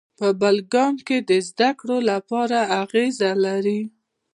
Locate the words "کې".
1.07-1.17